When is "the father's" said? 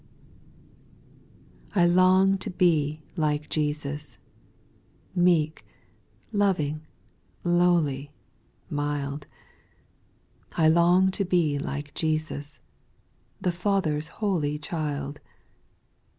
13.41-14.07